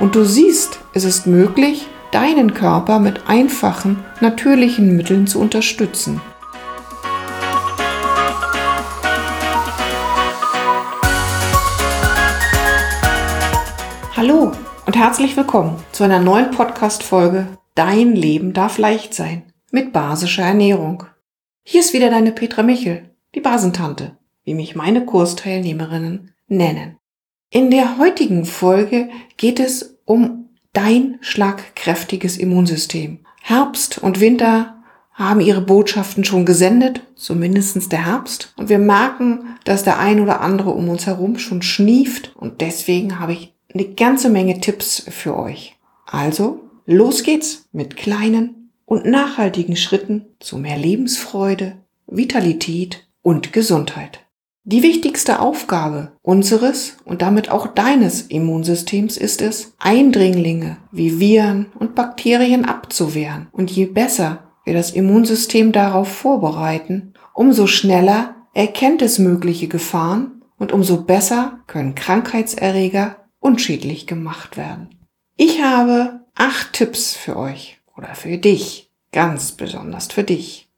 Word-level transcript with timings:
Und 0.00 0.14
du 0.14 0.24
siehst, 0.24 0.80
es 0.94 1.04
ist 1.04 1.26
möglich, 1.26 1.86
deinen 2.10 2.54
Körper 2.54 3.00
mit 3.00 3.28
einfachen, 3.28 4.02
natürlichen 4.22 4.96
Mitteln 4.96 5.26
zu 5.26 5.38
unterstützen. 5.38 6.22
Hallo 14.16 14.52
und 14.86 14.96
herzlich 14.96 15.36
willkommen 15.36 15.76
zu 15.92 16.04
einer 16.04 16.18
neuen 16.20 16.50
Podcast-Folge 16.50 17.46
Dein 17.74 18.16
Leben 18.16 18.54
darf 18.54 18.78
leicht 18.78 19.12
sein 19.12 19.52
mit 19.70 19.92
basischer 19.92 20.44
Ernährung. 20.44 21.04
Hier 21.62 21.80
ist 21.80 21.92
wieder 21.92 22.08
deine 22.08 22.32
Petra 22.32 22.62
Michel, 22.62 23.10
die 23.34 23.40
Basentante, 23.40 24.16
wie 24.44 24.54
mich 24.54 24.74
meine 24.74 25.04
Kursteilnehmerinnen 25.04 26.32
nennen. 26.48 26.99
In 27.52 27.72
der 27.72 27.98
heutigen 27.98 28.44
Folge 28.44 29.08
geht 29.36 29.58
es 29.58 29.98
um 30.04 30.50
dein 30.72 31.18
schlagkräftiges 31.20 32.36
Immunsystem. 32.36 33.26
Herbst 33.42 33.98
und 33.98 34.20
Winter 34.20 34.84
haben 35.12 35.40
ihre 35.40 35.60
Botschaften 35.60 36.22
schon 36.22 36.46
gesendet, 36.46 37.02
zumindest 37.16 37.90
der 37.90 38.06
Herbst. 38.06 38.54
Und 38.56 38.68
wir 38.68 38.78
merken, 38.78 39.56
dass 39.64 39.82
der 39.82 39.98
ein 39.98 40.20
oder 40.20 40.42
andere 40.42 40.70
um 40.70 40.88
uns 40.88 41.06
herum 41.06 41.38
schon 41.40 41.60
schnieft. 41.62 42.36
Und 42.36 42.60
deswegen 42.60 43.18
habe 43.18 43.32
ich 43.32 43.52
eine 43.74 43.94
ganze 43.94 44.30
Menge 44.30 44.60
Tipps 44.60 45.04
für 45.10 45.36
euch. 45.36 45.76
Also, 46.06 46.60
los 46.86 47.24
geht's 47.24 47.68
mit 47.72 47.96
kleinen 47.96 48.70
und 48.84 49.06
nachhaltigen 49.06 49.74
Schritten 49.74 50.24
zu 50.38 50.56
mehr 50.56 50.78
Lebensfreude, 50.78 51.78
Vitalität 52.06 53.08
und 53.22 53.52
Gesundheit. 53.52 54.20
Die 54.64 54.82
wichtigste 54.82 55.40
Aufgabe 55.40 56.12
unseres 56.20 56.98
und 57.06 57.22
damit 57.22 57.50
auch 57.50 57.66
deines 57.66 58.22
Immunsystems 58.22 59.16
ist 59.16 59.40
es, 59.40 59.72
Eindringlinge 59.78 60.76
wie 60.92 61.18
Viren 61.18 61.72
und 61.78 61.94
Bakterien 61.94 62.66
abzuwehren. 62.66 63.48
Und 63.52 63.70
je 63.70 63.86
besser 63.86 64.50
wir 64.64 64.74
das 64.74 64.90
Immunsystem 64.90 65.72
darauf 65.72 66.08
vorbereiten, 66.08 67.14
umso 67.32 67.66
schneller 67.66 68.34
erkennt 68.52 69.00
es 69.00 69.18
mögliche 69.18 69.66
Gefahren 69.66 70.42
und 70.58 70.72
umso 70.72 71.04
besser 71.04 71.60
können 71.66 71.94
Krankheitserreger 71.94 73.16
unschädlich 73.38 74.06
gemacht 74.06 74.58
werden. 74.58 74.90
Ich 75.36 75.62
habe 75.62 76.20
acht 76.34 76.74
Tipps 76.74 77.14
für 77.14 77.38
euch 77.38 77.80
oder 77.96 78.14
für 78.14 78.36
dich, 78.36 78.90
ganz 79.10 79.52
besonders 79.52 80.08
für 80.08 80.22
dich, 80.22 80.70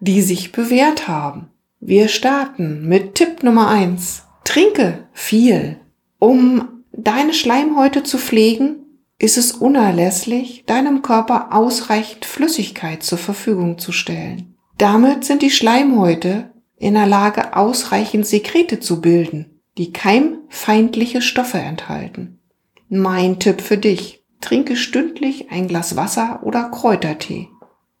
die 0.00 0.22
sich 0.22 0.52
bewährt 0.52 1.06
haben 1.06 1.50
wir 1.80 2.08
starten 2.08 2.88
mit 2.88 3.14
Tipp 3.14 3.42
Nummer 3.42 3.68
eins: 3.68 4.24
Trinke 4.44 5.06
viel. 5.12 5.78
Um 6.18 6.82
deine 6.92 7.34
Schleimhäute 7.34 8.02
zu 8.02 8.18
pflegen, 8.18 8.86
ist 9.18 9.36
es 9.36 9.52
unerlässlich, 9.52 10.64
deinem 10.66 11.02
Körper 11.02 11.54
ausreichend 11.54 12.24
Flüssigkeit 12.24 13.02
zur 13.02 13.18
Verfügung 13.18 13.78
zu 13.78 13.92
stellen. 13.92 14.54
Damit 14.78 15.24
sind 15.24 15.42
die 15.42 15.50
Schleimhäute 15.50 16.50
in 16.78 16.94
der 16.94 17.06
Lage, 17.06 17.56
ausreichend 17.56 18.26
Sekrete 18.26 18.80
zu 18.80 19.00
bilden, 19.00 19.60
die 19.78 19.92
keimfeindliche 19.92 21.22
Stoffe 21.22 21.58
enthalten. 21.58 22.40
Mein 22.88 23.38
Tipp 23.38 23.60
für 23.60 23.78
dich. 23.78 24.22
Trinke 24.40 24.76
stündlich 24.76 25.50
ein 25.50 25.66
Glas 25.66 25.96
Wasser 25.96 26.40
oder 26.42 26.68
Kräutertee. 26.68 27.48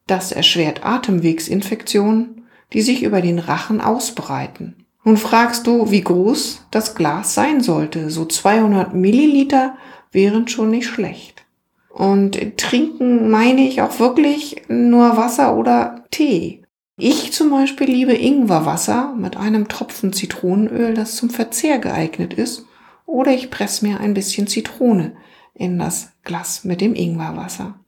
Das 0.06 0.32
erschwert 0.32 0.84
Atemwegsinfektionen 0.84 2.35
die 2.72 2.82
sich 2.82 3.02
über 3.02 3.20
den 3.20 3.38
Rachen 3.38 3.80
ausbreiten. 3.80 4.86
Nun 5.04 5.16
fragst 5.16 5.66
du, 5.66 5.90
wie 5.90 6.00
groß 6.00 6.66
das 6.70 6.94
Glas 6.94 7.34
sein 7.34 7.60
sollte. 7.60 8.10
So 8.10 8.24
200 8.24 8.94
Milliliter 8.94 9.76
wären 10.10 10.48
schon 10.48 10.70
nicht 10.70 10.86
schlecht. 10.86 11.44
Und 11.90 12.58
trinken 12.58 13.30
meine 13.30 13.66
ich 13.66 13.82
auch 13.82 14.00
wirklich 14.00 14.62
nur 14.68 15.16
Wasser 15.16 15.56
oder 15.56 16.04
Tee. 16.10 16.62
Ich 16.98 17.32
zum 17.32 17.50
Beispiel 17.50 17.88
liebe 17.88 18.14
Ingwerwasser 18.14 19.14
mit 19.16 19.36
einem 19.36 19.68
Tropfen 19.68 20.12
Zitronenöl, 20.12 20.94
das 20.94 21.16
zum 21.16 21.30
Verzehr 21.30 21.78
geeignet 21.78 22.34
ist. 22.34 22.66
Oder 23.06 23.32
ich 23.32 23.50
presse 23.50 23.86
mir 23.86 24.00
ein 24.00 24.14
bisschen 24.14 24.46
Zitrone 24.46 25.14
in 25.54 25.78
das 25.78 26.12
Glas 26.24 26.64
mit 26.64 26.80
dem 26.80 26.94
Ingwerwasser. 26.94 27.78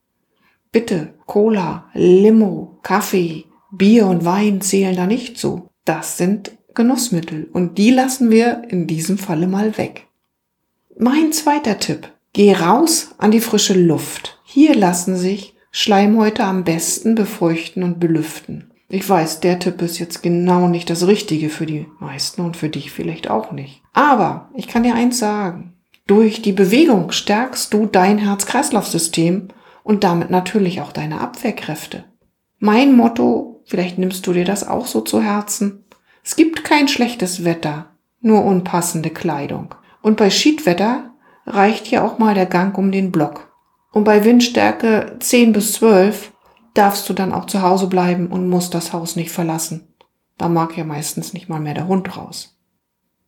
Bitte 0.70 1.14
Cola, 1.26 1.86
Limo, 1.94 2.78
Kaffee, 2.82 3.46
Bier 3.70 4.06
und 4.06 4.24
Wein 4.24 4.60
zählen 4.60 4.96
da 4.96 5.06
nicht 5.06 5.38
zu. 5.38 5.68
Das 5.84 6.16
sind 6.16 6.52
Genussmittel 6.74 7.48
und 7.52 7.78
die 7.78 7.90
lassen 7.90 8.30
wir 8.30 8.62
in 8.68 8.86
diesem 8.86 9.18
Falle 9.18 9.46
mal 9.46 9.76
weg. 9.78 10.06
Mein 10.98 11.32
zweiter 11.32 11.78
Tipp. 11.78 12.12
Geh 12.32 12.52
raus 12.52 13.14
an 13.18 13.30
die 13.30 13.40
frische 13.40 13.74
Luft. 13.74 14.40
Hier 14.44 14.74
lassen 14.74 15.16
sich 15.16 15.54
Schleimhäute 15.70 16.44
am 16.44 16.64
besten 16.64 17.14
befeuchten 17.14 17.82
und 17.82 18.00
belüften. 18.00 18.70
Ich 18.88 19.06
weiß, 19.08 19.40
der 19.40 19.58
Tipp 19.58 19.82
ist 19.82 19.98
jetzt 19.98 20.22
genau 20.22 20.68
nicht 20.68 20.88
das 20.88 21.06
Richtige 21.06 21.50
für 21.50 21.66
die 21.66 21.86
meisten 22.00 22.40
und 22.40 22.56
für 22.56 22.70
dich 22.70 22.90
vielleicht 22.90 23.28
auch 23.28 23.52
nicht. 23.52 23.82
Aber 23.92 24.48
ich 24.54 24.66
kann 24.66 24.82
dir 24.82 24.94
eins 24.94 25.18
sagen. 25.18 25.74
Durch 26.06 26.40
die 26.40 26.52
Bewegung 26.52 27.12
stärkst 27.12 27.74
du 27.74 27.84
dein 27.84 28.16
Herz-Kreislauf-System 28.16 29.48
und 29.82 30.04
damit 30.04 30.30
natürlich 30.30 30.80
auch 30.80 30.92
deine 30.92 31.20
Abwehrkräfte. 31.20 32.04
Mein 32.58 32.96
Motto 32.96 33.57
Vielleicht 33.68 33.98
nimmst 33.98 34.26
du 34.26 34.32
dir 34.32 34.46
das 34.46 34.66
auch 34.66 34.86
so 34.86 35.02
zu 35.02 35.20
Herzen. 35.20 35.84
Es 36.24 36.36
gibt 36.36 36.64
kein 36.64 36.88
schlechtes 36.88 37.44
Wetter, 37.44 37.90
nur 38.22 38.42
unpassende 38.42 39.10
Kleidung. 39.10 39.74
Und 40.00 40.16
bei 40.16 40.30
Schiedwetter 40.30 41.10
reicht 41.46 41.86
hier 41.86 42.02
auch 42.02 42.18
mal 42.18 42.34
der 42.34 42.46
Gang 42.46 42.76
um 42.78 42.90
den 42.90 43.12
Block. 43.12 43.52
Und 43.92 44.04
bei 44.04 44.24
Windstärke 44.24 45.16
10 45.20 45.52
bis 45.52 45.72
12 45.74 46.32
darfst 46.72 47.06
du 47.10 47.12
dann 47.12 47.34
auch 47.34 47.44
zu 47.44 47.60
Hause 47.60 47.88
bleiben 47.88 48.28
und 48.28 48.48
musst 48.48 48.72
das 48.72 48.94
Haus 48.94 49.16
nicht 49.16 49.30
verlassen. 49.30 49.88
Da 50.38 50.48
mag 50.48 50.74
ja 50.78 50.84
meistens 50.84 51.34
nicht 51.34 51.50
mal 51.50 51.60
mehr 51.60 51.74
der 51.74 51.88
Hund 51.88 52.16
raus. 52.16 52.56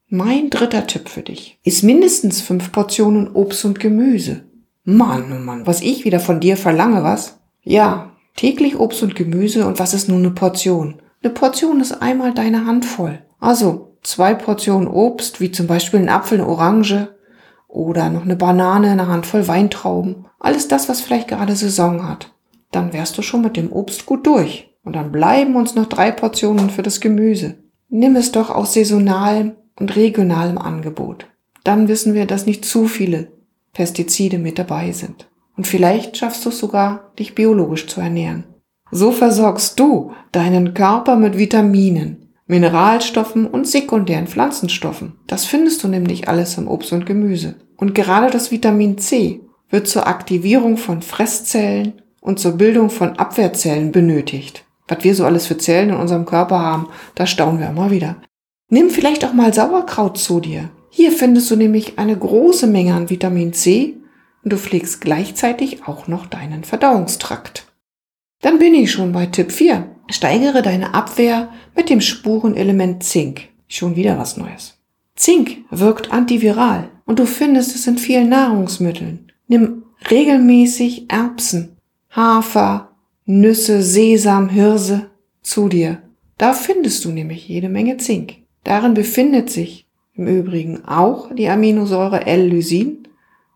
Mein 0.08 0.48
dritter 0.48 0.86
Tipp 0.86 1.10
für 1.10 1.22
dich 1.22 1.58
ist 1.64 1.82
mindestens 1.82 2.40
fünf 2.40 2.72
Portionen 2.72 3.28
Obst 3.34 3.66
und 3.66 3.78
Gemüse. 3.78 4.44
Mann, 4.84 5.30
oh 5.32 5.38
Mann, 5.38 5.66
was 5.66 5.82
ich 5.82 6.06
wieder 6.06 6.18
von 6.18 6.40
dir 6.40 6.56
verlange, 6.56 7.04
was? 7.04 7.40
Ja, 7.62 8.12
Täglich 8.36 8.78
Obst 8.78 9.02
und 9.02 9.14
Gemüse 9.14 9.66
und 9.66 9.78
was 9.78 9.94
ist 9.94 10.08
nun 10.08 10.20
eine 10.20 10.30
Portion? 10.30 11.02
Eine 11.22 11.32
Portion 11.32 11.80
ist 11.80 11.92
einmal 12.00 12.32
deine 12.32 12.66
Handvoll. 12.66 13.22
Also 13.38 13.96
zwei 14.02 14.34
Portionen 14.34 14.88
Obst, 14.88 15.40
wie 15.40 15.50
zum 15.50 15.66
Beispiel 15.66 16.00
ein 16.00 16.08
Apfel, 16.08 16.40
eine 16.40 16.48
Orange 16.48 17.08
oder 17.68 18.10
noch 18.10 18.22
eine 18.22 18.36
Banane, 18.36 18.90
eine 18.90 19.08
Handvoll 19.08 19.46
Weintrauben. 19.46 20.26
Alles 20.38 20.68
das, 20.68 20.88
was 20.88 21.00
vielleicht 21.00 21.28
gerade 21.28 21.54
Saison 21.54 22.08
hat. 22.08 22.32
Dann 22.72 22.92
wärst 22.92 23.18
du 23.18 23.22
schon 23.22 23.42
mit 23.42 23.56
dem 23.56 23.72
Obst 23.72 24.06
gut 24.06 24.26
durch. 24.26 24.70
Und 24.82 24.96
dann 24.96 25.12
bleiben 25.12 25.56
uns 25.56 25.74
noch 25.74 25.86
drei 25.86 26.10
Portionen 26.10 26.70
für 26.70 26.82
das 26.82 27.00
Gemüse. 27.00 27.58
Nimm 27.88 28.16
es 28.16 28.32
doch 28.32 28.50
aus 28.50 28.72
saisonalem 28.72 29.52
und 29.78 29.94
regionalem 29.96 30.58
Angebot. 30.58 31.26
Dann 31.64 31.88
wissen 31.88 32.14
wir, 32.14 32.26
dass 32.26 32.46
nicht 32.46 32.64
zu 32.64 32.86
viele 32.86 33.32
Pestizide 33.72 34.38
mit 34.38 34.58
dabei 34.58 34.92
sind. 34.92 35.28
Und 35.56 35.66
vielleicht 35.66 36.16
schaffst 36.16 36.44
du 36.44 36.50
es 36.50 36.58
sogar, 36.58 37.12
dich 37.18 37.34
biologisch 37.34 37.86
zu 37.86 38.00
ernähren. 38.00 38.44
So 38.90 39.12
versorgst 39.12 39.78
du 39.78 40.12
deinen 40.32 40.74
Körper 40.74 41.16
mit 41.16 41.38
Vitaminen, 41.38 42.32
Mineralstoffen 42.46 43.46
und 43.46 43.68
sekundären 43.68 44.26
Pflanzenstoffen. 44.26 45.12
Das 45.26 45.44
findest 45.44 45.84
du 45.84 45.88
nämlich 45.88 46.28
alles 46.28 46.58
im 46.58 46.66
Obst 46.66 46.92
und 46.92 47.06
Gemüse. 47.06 47.54
Und 47.76 47.94
gerade 47.94 48.30
das 48.30 48.50
Vitamin 48.50 48.98
C 48.98 49.40
wird 49.70 49.86
zur 49.86 50.08
Aktivierung 50.08 50.76
von 50.76 51.02
Fresszellen 51.02 52.02
und 52.20 52.40
zur 52.40 52.52
Bildung 52.52 52.90
von 52.90 53.18
Abwehrzellen 53.18 53.92
benötigt. 53.92 54.64
Was 54.88 55.04
wir 55.04 55.14
so 55.14 55.24
alles 55.24 55.46
für 55.46 55.56
Zellen 55.56 55.90
in 55.90 55.96
unserem 55.96 56.26
Körper 56.26 56.58
haben, 56.58 56.88
da 57.14 57.26
staunen 57.26 57.60
wir 57.60 57.68
immer 57.68 57.92
wieder. 57.92 58.16
Nimm 58.68 58.90
vielleicht 58.90 59.24
auch 59.24 59.32
mal 59.32 59.54
Sauerkraut 59.54 60.18
zu 60.18 60.40
dir. 60.40 60.70
Hier 60.90 61.12
findest 61.12 61.50
du 61.50 61.56
nämlich 61.56 61.98
eine 61.98 62.16
große 62.16 62.66
Menge 62.66 62.94
an 62.94 63.08
Vitamin 63.08 63.52
C 63.52 63.99
und 64.42 64.52
du 64.52 64.56
pflegst 64.56 65.00
gleichzeitig 65.00 65.86
auch 65.86 66.06
noch 66.06 66.26
deinen 66.26 66.64
Verdauungstrakt. 66.64 67.66
Dann 68.40 68.58
bin 68.58 68.74
ich 68.74 68.90
schon 68.90 69.12
bei 69.12 69.26
Tipp 69.26 69.52
4. 69.52 69.86
Steigere 70.08 70.62
deine 70.62 70.94
Abwehr 70.94 71.50
mit 71.76 71.90
dem 71.90 72.00
Spurenelement 72.00 73.02
Zink. 73.02 73.48
Schon 73.68 73.96
wieder 73.96 74.18
was 74.18 74.36
Neues. 74.36 74.78
Zink 75.14 75.64
wirkt 75.70 76.12
antiviral 76.12 76.88
und 77.04 77.18
du 77.18 77.26
findest 77.26 77.74
es 77.74 77.86
in 77.86 77.98
vielen 77.98 78.30
Nahrungsmitteln. 78.30 79.30
Nimm 79.46 79.84
regelmäßig 80.10 81.10
Erbsen, 81.10 81.76
Hafer, 82.10 82.92
Nüsse, 83.26 83.82
Sesam, 83.82 84.48
Hirse 84.48 85.10
zu 85.42 85.68
dir. 85.68 86.02
Da 86.38 86.54
findest 86.54 87.04
du 87.04 87.10
nämlich 87.10 87.46
jede 87.48 87.68
Menge 87.68 87.98
Zink. 87.98 88.36
Darin 88.64 88.94
befindet 88.94 89.50
sich 89.50 89.86
im 90.14 90.26
Übrigen 90.26 90.84
auch 90.84 91.34
die 91.34 91.48
Aminosäure 91.48 92.26
L-Lysin 92.26 93.08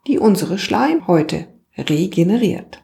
die 0.07 0.19
unsere 0.19 0.59
Schleimhäute 0.59 1.47
regeneriert. 1.77 2.83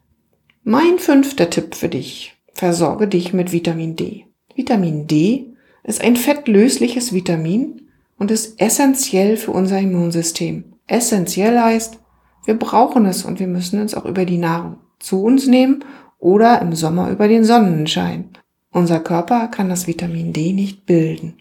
Mein 0.62 0.98
fünfter 0.98 1.50
Tipp 1.50 1.74
für 1.74 1.88
dich. 1.88 2.36
Versorge 2.52 3.08
dich 3.08 3.32
mit 3.32 3.52
Vitamin 3.52 3.96
D. 3.96 4.26
Vitamin 4.54 5.06
D 5.06 5.46
ist 5.84 6.02
ein 6.02 6.16
fettlösliches 6.16 7.12
Vitamin 7.12 7.88
und 8.18 8.30
ist 8.30 8.60
essentiell 8.60 9.36
für 9.36 9.52
unser 9.52 9.78
Immunsystem. 9.78 10.64
Essentiell 10.86 11.58
heißt, 11.58 11.98
Wir 12.46 12.58
brauchen 12.58 13.04
es 13.04 13.24
und 13.24 13.38
wir 13.38 13.46
müssen 13.46 13.80
es 13.80 13.94
auch 13.94 14.06
über 14.06 14.24
die 14.24 14.38
Nahrung 14.38 14.78
zu 14.98 15.22
uns 15.22 15.46
nehmen 15.46 15.84
oder 16.18 16.60
im 16.62 16.74
Sommer 16.74 17.10
über 17.10 17.28
den 17.28 17.44
Sonnenschein. 17.44 18.30
Unser 18.72 19.00
Körper 19.00 19.48
kann 19.48 19.68
das 19.68 19.86
Vitamin 19.86 20.32
D 20.32 20.52
nicht 20.52 20.86
bilden. 20.86 21.34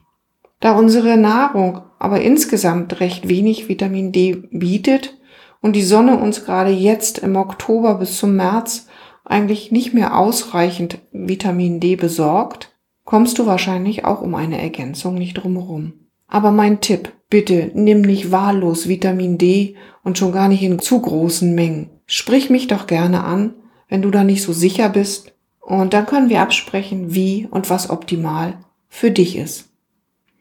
Da 0.60 0.76
unsere 0.78 1.18
Nahrung 1.18 1.81
aber 2.00 2.22
insgesamt 2.22 3.00
recht 3.00 3.30
wenig 3.30 3.70
Vitamin 3.70 4.12
D 4.12 4.44
bietet 4.52 5.18
und 5.62 5.76
die 5.76 5.84
Sonne 5.84 6.18
uns 6.18 6.46
gerade 6.46 6.72
jetzt 6.72 7.20
im 7.20 7.36
Oktober 7.36 7.96
bis 7.96 8.18
zum 8.18 8.36
März 8.36 8.88
eigentlich 9.24 9.72
nicht 9.72 9.94
mehr 9.94 10.18
ausreichend 10.18 11.00
Vitamin 11.12 11.80
D 11.80 11.96
besorgt, 11.96 12.72
kommst 13.06 13.40
du 13.40 13.46
wahrscheinlich 13.46 14.06
auch 14.06 14.22
um 14.22 14.36
eine 14.36 14.62
Ergänzung 14.62 15.16
nicht 15.16 15.36
drumherum. 15.36 15.94
Aber 16.28 16.52
mein 16.52 16.80
Tipp, 16.80 17.12
bitte 17.30 17.72
nimm 17.74 18.02
nicht 18.02 18.32
wahllos 18.32 18.88
Vitamin 18.88 19.38
D 19.38 19.76
und 20.04 20.18
schon 20.18 20.32
gar 20.32 20.48
nicht 20.48 20.64
in 20.64 20.80
zu 20.80 21.02
großen 21.02 21.54
Mengen. 21.54 21.90
Sprich 22.06 22.50
mich 22.50 22.68
doch 22.68 22.88
gerne 22.88 23.24
an, 23.24 23.54
wenn 23.88 24.02
du 24.02 24.12
da 24.12 24.24
nicht 24.24 24.44
so 24.44 24.54
sicher 24.54 24.90
bist, 24.90 25.34
und 25.60 25.94
dann 25.94 26.08
können 26.08 26.30
wir 26.30 26.42
absprechen, 26.42 27.14
wie 27.14 27.48
und 27.50 27.70
was 27.70 27.92
optimal 27.92 28.58
für 28.88 29.12
dich 29.12 29.36
ist. 29.36 29.70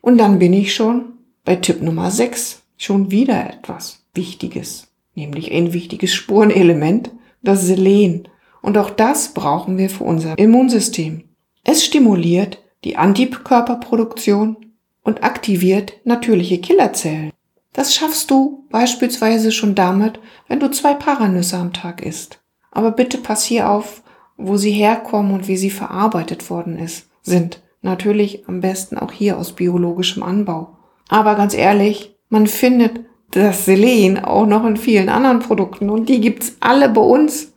Und 0.00 0.17
dann 0.17 0.38
bin 0.38 0.55
ich 0.55 0.75
schon 0.75 1.12
bei 1.44 1.56
Tipp 1.56 1.82
Nummer 1.82 2.11
6, 2.11 2.62
schon 2.79 3.11
wieder 3.11 3.47
etwas 3.50 4.06
Wichtiges, 4.14 4.88
nämlich 5.19 5.53
ein 5.53 5.73
wichtiges 5.73 6.15
Spurenelement, 6.15 7.11
das 7.43 7.62
Selen. 7.62 8.29
Und 8.62 8.79
auch 8.79 8.91
das 8.91 9.35
brauchen 9.35 9.79
wir 9.79 9.91
für 9.91 10.05
unser 10.05 10.38
Immunsystem. 10.38 11.25
Es 11.65 11.85
stimuliert 11.85 12.62
die 12.85 12.97
Antikörperproduktion 12.97 14.56
und 15.03 15.23
aktiviert 15.23 15.94
natürliche 16.05 16.59
Killerzellen. 16.59 17.32
Das 17.73 17.94
schaffst 17.94 18.31
du 18.31 18.67
beispielsweise 18.70 19.53
schon 19.53 19.75
damit, 19.75 20.19
wenn 20.49 20.61
du 20.61 20.70
zwei 20.70 20.94
Paranüsse 20.94 21.56
am 21.56 21.73
Tag 21.73 22.03
isst. 22.03 22.41
Aber 22.71 22.91
bitte 22.91 23.19
pass 23.19 23.44
hier 23.44 23.71
auf, 23.71 24.03
wo 24.37 24.56
sie 24.56 24.71
herkommen 24.71 25.32
und 25.32 25.49
wie 25.49 25.56
sie 25.56 25.71
verarbeitet 25.71 26.49
worden 26.50 26.79
ist, 26.79 27.09
sind. 27.23 27.62
Natürlich 27.82 28.49
am 28.49 28.61
besten 28.61 28.99
auch 28.99 29.12
hier 29.12 29.38
aus 29.38 29.53
biologischem 29.53 30.23
Anbau. 30.23 30.76
Aber 31.09 31.35
ganz 31.37 31.55
ehrlich, 31.55 32.17
man 32.29 32.47
findet 32.47 33.00
das 33.30 33.64
Selen 33.64 34.19
auch 34.19 34.46
noch 34.46 34.64
in 34.64 34.76
vielen 34.76 35.08
anderen 35.08 35.40
Produkten 35.40 35.90
und 35.90 36.08
die 36.08 36.20
gibt's 36.20 36.56
alle 36.60 36.88
bei 36.88 37.00
uns, 37.00 37.52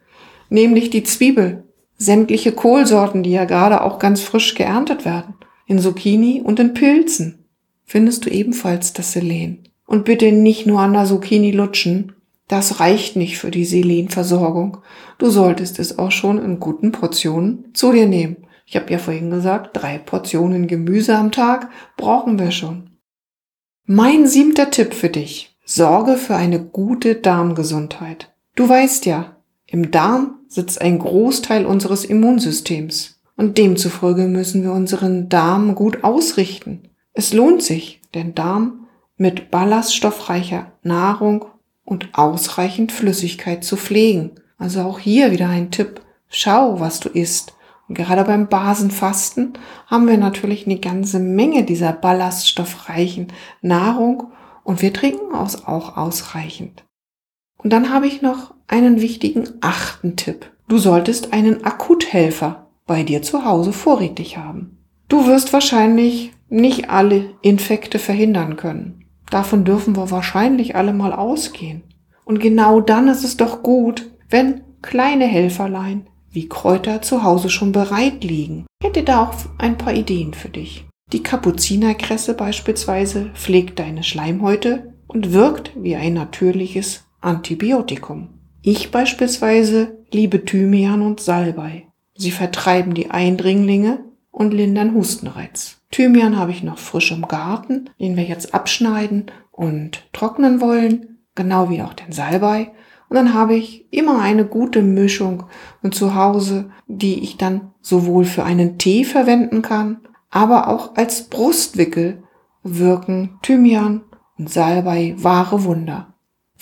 nämlich 0.50 0.90
die 0.90 1.04
Zwiebel, 1.04 1.64
sämtliche 1.98 2.52
Kohlsorten, 2.52 3.24
die 3.24 3.32
ja 3.32 3.46
gerade 3.46 3.82
auch 3.82 4.00
ganz 4.00 4.22
frisch 4.22 4.56
geerntet 4.56 5.06
werden, 5.06 5.36
in 5.68 5.80
Zucchini 5.80 6.42
und 6.42 6.60
in 6.60 6.74
Pilzen 6.74 7.46
findest 7.86 8.26
du 8.26 8.30
ebenfalls 8.30 8.94
das 8.94 9.12
Selen. 9.12 9.68
Und 9.86 10.06
bitte 10.06 10.32
nicht 10.32 10.66
nur 10.66 10.80
an 10.80 10.94
der 10.94 11.06
Zucchini 11.06 11.52
lutschen, 11.52 12.14
das 12.48 12.80
reicht 12.80 13.16
nicht 13.16 13.38
für 13.38 13.52
die 13.52 13.66
Selenversorgung. 13.66 14.78
Du 15.18 15.30
solltest 15.30 15.80
es 15.80 16.00
auch 16.00 16.12
schon 16.12 16.38
in 16.38 16.60
guten 16.60 16.92
Portionen 16.92 17.74
zu 17.74 17.92
dir 17.92 18.08
nehmen. 18.08 18.48
Ich 18.66 18.76
habe 18.76 18.92
ja 18.92 18.98
vorhin 18.98 19.30
gesagt, 19.30 19.70
drei 19.74 19.98
Portionen 19.98 20.68
Gemüse 20.68 21.18
am 21.18 21.32
Tag 21.32 21.70
brauchen 21.98 22.40
wir 22.40 22.52
schon. 22.52 22.92
Mein 23.86 24.28
siebter 24.28 24.70
Tipp 24.70 24.94
für 24.94 25.10
dich. 25.10 25.51
Sorge 25.74 26.18
für 26.18 26.36
eine 26.36 26.62
gute 26.62 27.16
Darmgesundheit. 27.16 28.34
Du 28.58 28.68
weißt 28.68 29.06
ja, 29.06 29.38
im 29.66 29.90
Darm 29.90 30.40
sitzt 30.50 30.82
ein 30.82 31.00
Großteil 31.00 31.66
unseres 31.66 32.04
Immunsystems 32.04 33.22
und 33.38 33.58
demzufolge 33.58 34.24
müssen 34.24 34.64
wir 34.64 34.74
unseren 34.74 35.30
Darm 35.30 35.74
gut 35.76 36.04
ausrichten. 36.04 36.90
Es 37.14 37.32
lohnt 37.32 37.64
sich, 37.64 38.02
den 38.14 38.36
Darm 38.36 38.88
mit 39.16 39.50
ballaststoffreicher 39.50 40.74
Nahrung 40.84 41.46
und 41.86 42.10
ausreichend 42.16 42.92
Flüssigkeit 42.92 43.64
zu 43.64 43.78
pflegen. 43.78 44.32
Also 44.58 44.82
auch 44.82 45.00
hier 45.00 45.32
wieder 45.32 45.48
ein 45.48 45.72
Tipp. 45.72 46.02
Schau, 46.28 46.82
was 46.82 47.00
du 47.00 47.08
isst 47.08 47.54
und 47.88 47.96
gerade 47.96 48.26
beim 48.26 48.50
Basenfasten 48.50 49.54
haben 49.88 50.10
wir 50.10 50.18
natürlich 50.18 50.66
eine 50.66 50.80
ganze 50.80 51.20
Menge 51.20 51.64
dieser 51.64 51.94
ballaststoffreichen 51.94 53.28
Nahrung 53.62 54.34
und 54.64 54.82
wir 54.82 54.94
trinken 54.94 55.34
auch 55.34 55.98
ausreichend. 55.98 56.84
Und 57.58 57.72
dann 57.72 57.94
habe 57.94 58.08
ich 58.08 58.22
noch 58.22 58.54
einen 58.68 59.02
wichtigen 59.02 59.50
achten 59.62 60.16
Tipp. 60.16 60.52
Du 60.68 60.78
solltest 60.78 61.34
einen 61.34 61.64
Akuthelfer 61.64 62.68
bei 62.88 63.04
dir 63.04 63.22
zu 63.22 63.46
Hause 63.46 63.74
vorrätig 63.74 64.38
haben. 64.38 64.78
Du 65.08 65.28
wirst 65.28 65.54
wahrscheinlich 65.54 66.32
nicht 66.50 66.90
alle 66.90 67.32
Infekte 67.42 68.00
verhindern 68.00 68.56
können. 68.56 69.06
Davon 69.30 69.64
dürfen 69.64 69.96
wir 69.96 70.12
wahrscheinlich 70.12 70.76
alle 70.76 70.94
mal 70.94 71.14
ausgehen. 71.14 71.84
Und 72.26 72.40
genau 72.40 72.82
dann 72.82 73.08
ist 73.08 73.24
es 73.24 73.38
doch 73.38 73.64
gut, 73.64 74.10
wenn 74.30 74.62
kleine 74.82 75.26
Helferlein 75.26 76.08
wie 76.32 76.48
Kräuter 76.48 77.02
zu 77.02 77.24
Hause 77.24 77.50
schon 77.50 77.72
bereit 77.72 78.24
liegen. 78.24 78.66
Ich 78.82 78.88
hätte 78.88 79.04
da 79.04 79.24
auch 79.24 79.34
ein 79.58 79.78
paar 79.78 79.94
Ideen 79.94 80.34
für 80.34 80.50
dich. 80.50 80.86
Die 81.14 81.24
Kapuzinerkresse 81.24 82.34
beispielsweise 82.36 83.32
pflegt 83.34 83.80
deine 83.80 84.04
Schleimhäute 84.04 84.94
und 85.08 85.34
wirkt 85.34 85.72
wie 85.76 85.96
ein 85.98 86.14
natürliches 86.14 87.06
Antibiotikum. 87.20 88.30
Ich 88.62 88.92
beispielsweise 88.92 89.98
liebe 90.12 90.46
Thymian 90.46 91.02
und 91.02 91.20
Salbei. 91.20 91.88
Sie 92.16 92.32
vertreiben 92.32 92.94
die 92.94 93.12
Eindringlinge 93.12 94.06
und 94.30 94.54
lindern 94.54 94.94
Hustenreiz. 94.94 95.82
Thymian 95.92 96.38
habe 96.38 96.52
ich 96.52 96.64
noch 96.64 96.78
frisch 96.78 97.12
im 97.12 97.28
Garten, 97.28 97.90
den 98.00 98.16
wir 98.16 98.24
jetzt 98.24 98.54
abschneiden 98.54 99.26
und 99.52 100.08
trocknen 100.14 100.62
wollen, 100.62 101.18
genau 101.36 101.70
wie 101.70 101.82
auch 101.82 101.94
den 101.94 102.14
Salbei. 102.14 102.72
Und 103.10 103.16
dann 103.16 103.34
habe 103.34 103.56
ich 103.56 103.92
immer 103.92 104.22
eine 104.22 104.46
gute 104.46 104.82
Mischung 104.82 105.44
zu 105.92 106.16
Hause, 106.16 106.72
die 106.88 107.22
ich 107.24 107.36
dann 107.36 107.72
sowohl 107.82 108.24
für 108.24 108.46
einen 108.46 108.78
Tee 108.78 109.04
verwenden 109.04 109.62
kann, 109.62 109.98
aber 110.32 110.70
auch 110.70 110.96
als 110.96 111.28
Brustwickel 111.28 112.24
wirken 112.64 113.38
Thymian 113.44 114.02
und 114.38 114.50
Salbei 114.50 115.14
wahre 115.18 115.64
Wunder. 115.64 116.12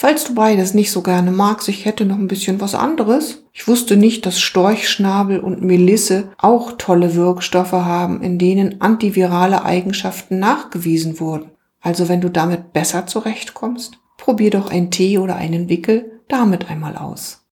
Falls 0.01 0.23
du 0.23 0.33
beides 0.33 0.73
nicht 0.73 0.91
so 0.91 1.01
gerne 1.01 1.31
magst, 1.31 1.67
ich 1.67 1.83
hätte 1.83 2.05
noch 2.05 2.17
ein 2.17 2.29
bisschen 2.29 2.61
was 2.61 2.73
anderes. 2.73 3.43
Ich 3.51 3.67
wusste 3.67 3.97
nicht, 3.97 4.25
dass 4.25 4.39
Storchschnabel 4.39 5.41
und 5.41 5.61
Melisse 5.61 6.29
auch 6.37 6.73
tolle 6.77 7.15
Wirkstoffe 7.15 7.73
haben, 7.73 8.21
in 8.21 8.39
denen 8.39 8.79
antivirale 8.79 9.65
Eigenschaften 9.65 10.39
nachgewiesen 10.39 11.19
wurden. 11.19 11.51
Also 11.81 12.07
wenn 12.07 12.21
du 12.21 12.29
damit 12.29 12.71
besser 12.71 13.07
zurechtkommst, 13.07 13.99
probier 14.17 14.51
doch 14.51 14.71
einen 14.71 14.89
Tee 14.89 15.17
oder 15.17 15.35
einen 15.35 15.67
Wickel 15.67 16.21
damit 16.29 16.69
einmal 16.69 16.95
aus. 16.95 17.45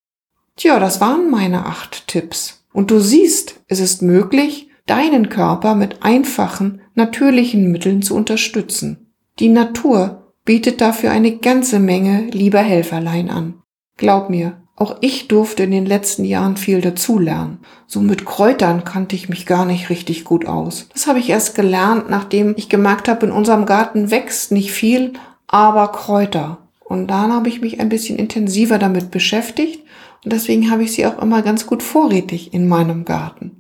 Tja, 0.56 0.80
das 0.80 1.02
waren 1.02 1.30
meine 1.30 1.66
acht 1.66 2.08
Tipps. 2.08 2.66
Und 2.72 2.92
du 2.92 3.00
siehst, 3.00 3.60
es 3.68 3.82
ist 3.82 4.02
möglich, 4.02 4.70
deinen 4.88 5.30
Körper 5.30 5.76
mit 5.76 6.04
einfachen, 6.04 6.82
natürlichen 6.96 7.72
Mitteln 7.72 8.02
zu 8.02 8.16
unterstützen. 8.16 9.14
Die 9.40 9.50
Natur 9.50 10.34
bietet 10.46 10.82
dafür 10.82 11.12
eine 11.12 11.38
ganze 11.38 11.80
Menge 11.80 12.28
lieber 12.32 12.60
Helferlein 12.60 13.30
an. 13.30 13.62
Glaub 13.98 14.30
mir, 14.30 14.62
auch 14.76 14.98
ich 15.02 15.28
durfte 15.28 15.64
in 15.64 15.72
den 15.72 15.86
letzten 15.86 16.24
Jahren 16.24 16.56
viel 16.56 16.82
dazulernen. 16.82 17.60
So 17.88 18.00
mit 18.00 18.26
Kräutern 18.26 18.84
kannte 18.84 19.16
ich 19.16 19.28
mich 19.28 19.46
gar 19.46 19.66
nicht 19.66 19.90
richtig 19.90 20.24
gut 20.24 20.46
aus. 20.46 20.88
Das 20.94 21.08
habe 21.08 21.20
ich 21.20 21.30
erst 21.30 21.56
gelernt, 21.56 22.10
nachdem 22.10 22.54
ich 22.58 22.70
gemerkt 22.70 23.08
habe, 23.08 23.26
in 23.26 23.32
unserem 23.32 23.66
Garten 23.66 24.12
wächst 24.12 24.52
nicht 24.52 24.72
viel, 24.72 25.14
aber 25.48 25.92
Kräuter. 25.92 26.60
Und 26.80 27.08
dann 27.08 27.34
habe 27.34 27.50
ich 27.50 27.60
mich 27.60 27.80
ein 27.80 27.90
bisschen 27.90 28.18
intensiver 28.18 28.78
damit 28.78 29.12
beschäftigt 29.12 29.84
und 30.24 30.32
deswegen 30.32 30.72
habe 30.72 30.84
ich 30.84 30.94
sie 30.94 31.06
auch 31.06 31.22
immer 31.22 31.42
ganz 31.42 31.66
gut 31.66 31.84
vorrätig 31.84 32.54
in 32.54 32.68
meinem 32.68 33.04
Garten. 33.04 33.60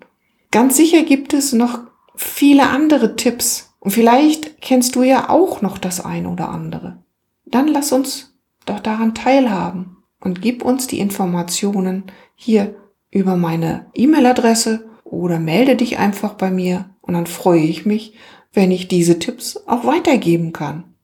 Ganz 0.51 0.77
sicher 0.77 1.03
gibt 1.03 1.33
es 1.33 1.53
noch 1.53 1.79
viele 2.15 2.69
andere 2.69 3.15
Tipps 3.15 3.75
und 3.79 3.91
vielleicht 3.91 4.61
kennst 4.61 4.95
du 4.95 5.03
ja 5.03 5.29
auch 5.29 5.61
noch 5.61 5.77
das 5.77 6.03
eine 6.03 6.29
oder 6.29 6.49
andere. 6.49 7.03
Dann 7.45 7.67
lass 7.67 7.91
uns 7.91 8.37
doch 8.65 8.79
daran 8.79 9.15
teilhaben 9.15 9.97
und 10.19 10.41
gib 10.41 10.63
uns 10.63 10.87
die 10.87 10.99
Informationen 10.99 12.05
hier 12.35 12.75
über 13.11 13.35
meine 13.35 13.87
E-Mail-Adresse 13.93 14.89
oder 15.03 15.39
melde 15.39 15.75
dich 15.75 15.97
einfach 15.97 16.33
bei 16.33 16.51
mir 16.51 16.89
und 17.01 17.13
dann 17.13 17.27
freue 17.27 17.61
ich 17.61 17.85
mich, 17.85 18.15
wenn 18.51 18.71
ich 18.71 18.87
diese 18.87 19.19
Tipps 19.19 19.57
auch 19.67 19.85
weitergeben 19.85 20.51
kann. 20.51 20.95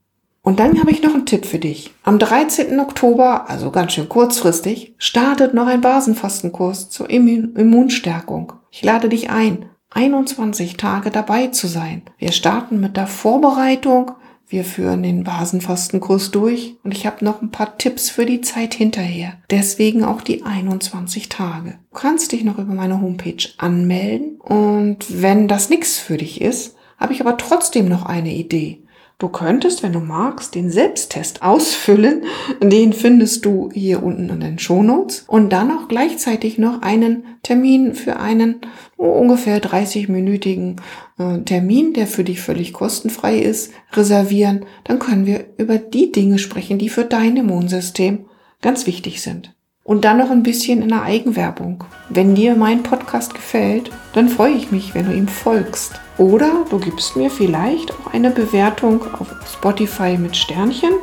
Und 0.46 0.60
dann 0.60 0.78
habe 0.78 0.92
ich 0.92 1.02
noch 1.02 1.14
einen 1.14 1.26
Tipp 1.26 1.46
für 1.46 1.58
dich. 1.58 1.94
Am 2.04 2.20
13. 2.20 2.78
Oktober, 2.82 3.50
also 3.50 3.72
ganz 3.72 3.94
schön 3.94 4.10
kurzfristig, 4.10 4.94
startet 4.98 5.54
noch 5.54 5.68
ein 5.68 5.80
Basenfastenkurs 5.80 6.90
zur 6.90 7.10
Immunstärkung. 7.10 8.52
Ich 8.70 8.84
lade 8.84 9.08
dich 9.08 9.30
ein, 9.30 9.70
21 9.92 10.76
Tage 10.76 11.12
dabei 11.12 11.48
zu 11.48 11.68
sein. 11.68 12.02
Wir 12.18 12.34
starten 12.34 12.82
mit 12.82 12.98
der 12.98 13.08
Vorbereitung. 13.08 14.12
Wir 14.46 14.66
führen 14.66 15.02
den 15.02 15.24
Basenfastenkurs 15.24 16.32
durch 16.32 16.76
und 16.84 16.92
ich 16.92 17.06
habe 17.06 17.24
noch 17.24 17.42
ein 17.42 17.50
paar 17.50 17.78
Tipps 17.78 18.10
für 18.10 18.26
die 18.26 18.42
Zeit 18.42 18.74
hinterher. 18.74 19.36
Deswegen 19.50 20.04
auch 20.04 20.22
die 20.22 20.44
21 20.44 21.30
Tage. 21.30 21.80
Du 21.92 21.98
kannst 21.98 22.34
dich 22.34 22.44
noch 22.44 22.60
über 22.60 22.74
meine 22.74 23.00
Homepage 23.00 23.48
anmelden 23.58 24.42
und 24.42 25.06
wenn 25.10 25.48
das 25.48 25.70
nichts 25.70 25.98
für 25.98 26.18
dich 26.18 26.42
ist, 26.42 26.76
habe 26.98 27.14
ich 27.14 27.22
aber 27.22 27.38
trotzdem 27.38 27.88
noch 27.88 28.06
eine 28.06 28.34
Idee. 28.34 28.83
Du 29.20 29.30
könntest, 29.30 29.84
wenn 29.84 29.94
du 29.94 30.00
magst, 30.00 30.54
den 30.56 30.70
Selbsttest 30.70 31.44
ausfüllen. 31.44 32.24
Den 32.62 32.94
findest 32.94 33.46
du 33.46 33.70
hier 33.74 34.04
unten 34.04 34.30
in 34.30 34.40
den 34.40 34.60
Shownotes. 34.60 35.24
Und 35.28 35.50
dann 35.52 35.72
auch 35.72 35.88
gleichzeitig 35.88 36.58
noch 36.58 36.82
einen 36.82 37.24
Termin 37.42 37.94
für 37.94 38.18
einen 38.18 38.62
ungefähr 38.98 39.62
30-minütigen 39.62 40.78
äh, 41.20 41.40
Termin, 41.40 41.94
der 41.94 42.08
für 42.08 42.24
dich 42.24 42.42
völlig 42.42 42.74
kostenfrei 42.74 43.38
ist, 43.38 43.72
reservieren. 43.94 44.66
Dann 44.84 45.00
können 45.00 45.26
wir 45.26 45.46
über 45.58 45.78
die 45.78 46.12
Dinge 46.12 46.40
sprechen, 46.40 46.78
die 46.78 46.90
für 46.90 47.06
dein 47.06 47.38
Immunsystem 47.38 48.26
ganz 48.62 48.88
wichtig 48.88 49.22
sind. 49.22 49.54
Und 49.84 50.06
dann 50.06 50.18
noch 50.18 50.32
ein 50.32 50.44
bisschen 50.44 50.82
in 50.82 50.90
der 50.90 51.04
Eigenwerbung. 51.04 51.84
Wenn 52.10 52.36
dir 52.36 52.56
mein 52.56 52.84
Podcast 52.84 53.34
gefällt, 53.34 53.92
dann 54.14 54.30
freue 54.30 54.54
ich 54.54 54.72
mich, 54.72 54.96
wenn 54.96 55.06
du 55.06 55.14
ihm 55.14 55.28
folgst. 55.28 56.00
Oder 56.18 56.66
du 56.70 56.80
gibst 56.80 57.16
mir 57.16 57.30
vielleicht 57.30 57.92
auch 57.92 58.14
eine 58.14 58.30
Bewertung 58.30 59.02
auf 59.20 59.28
Spotify 59.52 60.18
mit 60.18 60.36
Sternchen. 60.36 60.94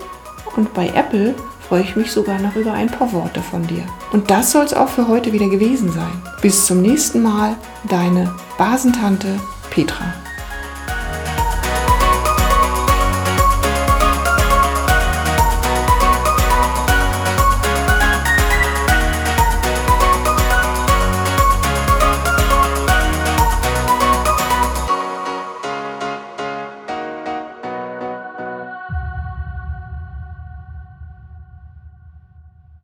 Und 0.56 0.72
bei 0.74 0.88
Apple 0.88 1.34
freue 1.68 1.82
ich 1.82 1.96
mich 1.96 2.10
sogar 2.10 2.38
noch 2.38 2.56
über 2.56 2.72
ein 2.72 2.90
paar 2.90 3.12
Worte 3.12 3.40
von 3.40 3.66
dir. 3.66 3.84
Und 4.12 4.30
das 4.30 4.52
soll 4.52 4.64
es 4.64 4.74
auch 4.74 4.88
für 4.88 5.08
heute 5.08 5.32
wieder 5.32 5.48
gewesen 5.48 5.92
sein. 5.92 6.22
Bis 6.42 6.66
zum 6.66 6.82
nächsten 6.82 7.22
Mal, 7.22 7.56
deine 7.88 8.34
Basentante 8.58 9.38
Petra. 9.70 10.14